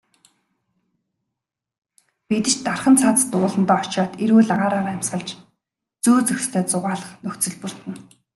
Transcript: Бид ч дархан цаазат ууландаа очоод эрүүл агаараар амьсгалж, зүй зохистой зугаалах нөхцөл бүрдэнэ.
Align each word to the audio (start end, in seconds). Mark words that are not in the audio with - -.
Бид 2.27 2.45
ч 2.51 2.55
дархан 2.65 2.95
цаазат 3.01 3.31
ууландаа 3.37 3.79
очоод 3.85 4.11
эрүүл 4.23 4.49
агаараар 4.55 4.89
амьсгалж, 4.95 5.29
зүй 6.03 6.19
зохистой 6.27 6.63
зугаалах 6.71 7.09
нөхцөл 7.23 7.55
бүрдэнэ. 7.59 7.99